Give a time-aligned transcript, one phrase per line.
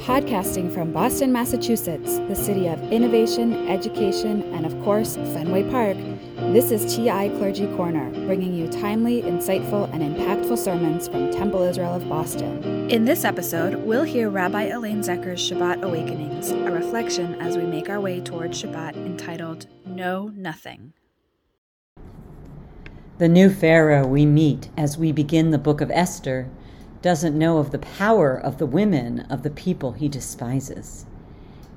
[0.00, 5.96] Podcasting from Boston, Massachusetts, the city of innovation, education, and of course, Fenway Park,
[6.52, 11.94] this is TI Clergy Corner, bringing you timely, insightful, and impactful sermons from Temple Israel
[11.94, 12.88] of Boston.
[12.90, 17.88] In this episode, we'll hear Rabbi Elaine Zecher's Shabbat Awakenings, a reflection as we make
[17.88, 20.92] our way toward Shabbat entitled Know Nothing.
[23.18, 26.50] The new Pharaoh we meet as we begin the book of Esther
[27.02, 31.06] doesn't know of the power of the women of the people he despises.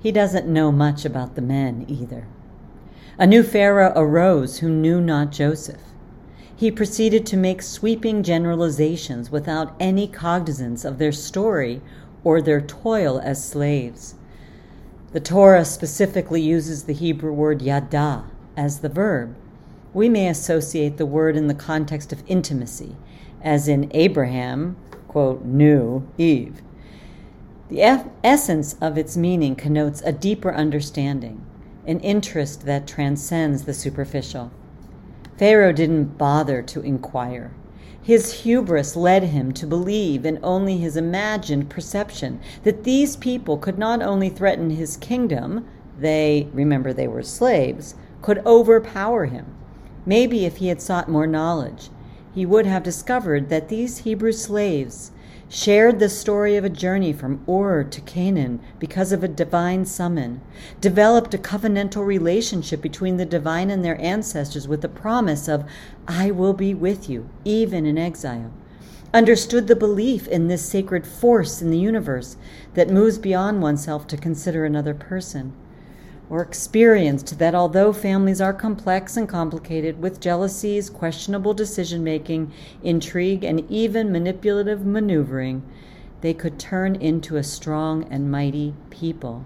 [0.00, 2.26] He doesn't know much about the men either.
[3.18, 5.82] A new Pharaoh arose who knew not Joseph.
[6.54, 11.80] He proceeded to make sweeping generalizations without any cognizance of their story
[12.24, 14.14] or their toil as slaves.
[15.12, 18.24] The Torah specifically uses the Hebrew word yada
[18.56, 19.34] as the verb.
[19.94, 22.94] We may associate the word in the context of intimacy,
[23.42, 24.76] as in Abraham
[25.08, 26.62] quote, knew Eve.
[27.68, 27.82] The
[28.22, 31.44] essence of its meaning connotes a deeper understanding,
[31.86, 34.50] an interest that transcends the superficial.
[35.36, 37.52] Pharaoh didn't bother to inquire.
[38.02, 43.78] His hubris led him to believe in only his imagined perception that these people could
[43.78, 45.66] not only threaten his kingdom,
[45.98, 49.54] they, remember, they were slaves, could overpower him.
[50.06, 51.90] Maybe if he had sought more knowledge,
[52.34, 55.12] he would have discovered that these Hebrew slaves
[55.48, 60.40] shared the story of a journey from Ur to Canaan because of a divine summon,
[60.80, 65.64] developed a covenantal relationship between the divine and their ancestors with the promise of,
[66.06, 68.52] I will be with you, even in exile,
[69.14, 72.36] understood the belief in this sacred force in the universe
[72.74, 75.54] that moves beyond oneself to consider another person
[76.30, 83.44] or experienced that although families are complex and complicated with jealousies, questionable decision making, intrigue,
[83.44, 85.62] and even manipulative maneuvering,
[86.20, 89.44] they could turn into a strong and mighty people.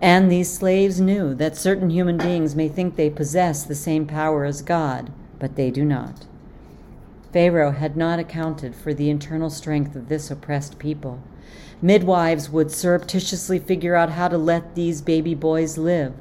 [0.00, 4.44] And these slaves knew that certain human beings may think they possess the same power
[4.44, 6.26] as God, but they do not.
[7.32, 11.22] Pharaoh had not accounted for the internal strength of this oppressed people.
[11.80, 16.12] Midwives would surreptitiously figure out how to let these baby boys live.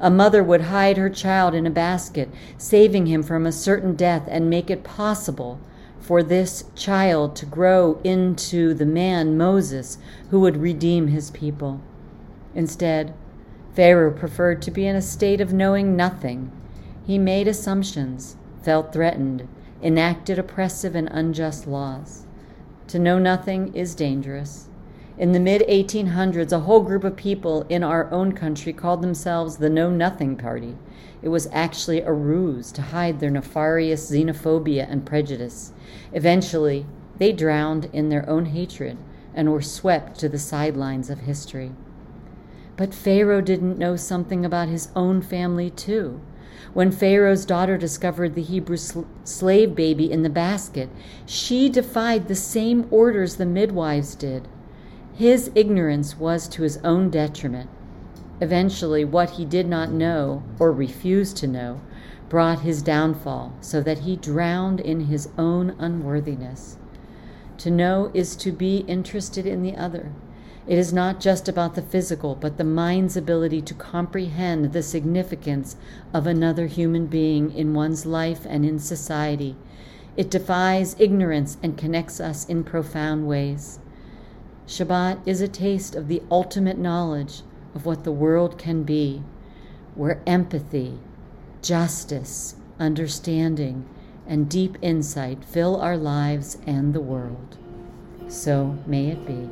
[0.00, 2.28] A mother would hide her child in a basket,
[2.58, 5.58] saving him from a certain death, and make it possible
[6.00, 9.98] for this child to grow into the man, Moses,
[10.30, 11.80] who would redeem his people.
[12.54, 13.14] Instead,
[13.74, 16.50] Pharaoh preferred to be in a state of knowing nothing.
[17.06, 19.48] He made assumptions, felt threatened,
[19.82, 22.26] enacted oppressive and unjust laws.
[22.88, 24.68] To know nothing is dangerous.
[25.18, 29.56] In the mid 1800s, a whole group of people in our own country called themselves
[29.56, 30.76] the Know Nothing Party.
[31.22, 35.72] It was actually a ruse to hide their nefarious xenophobia and prejudice.
[36.12, 36.84] Eventually,
[37.18, 38.98] they drowned in their own hatred
[39.34, 41.72] and were swept to the sidelines of history.
[42.76, 46.20] But Pharaoh didn't know something about his own family, too.
[46.74, 50.88] When Pharaoh's daughter discovered the Hebrew sl- slave baby in the basket,
[51.24, 54.48] she defied the same orders the midwives did.
[55.14, 57.70] His ignorance was to his own detriment.
[58.40, 61.80] Eventually, what he did not know, or refused to know,
[62.28, 66.76] brought his downfall, so that he drowned in his own unworthiness.
[67.58, 70.12] To know is to be interested in the other.
[70.66, 75.76] It is not just about the physical, but the mind's ability to comprehend the significance
[76.12, 79.54] of another human being in one's life and in society.
[80.16, 83.78] It defies ignorance and connects us in profound ways.
[84.66, 89.22] Shabbat is a taste of the ultimate knowledge of what the world can be,
[89.94, 90.98] where empathy,
[91.62, 93.86] justice, understanding,
[94.26, 97.56] and deep insight fill our lives and the world.
[98.26, 99.48] So may it be.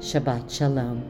[0.00, 1.04] Shabbat Shalom.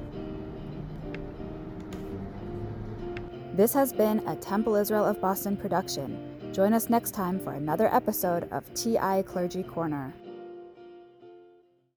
[3.55, 6.53] This has been a Temple Israel of Boston production.
[6.53, 10.12] Join us next time for another episode of TI Clergy Corner.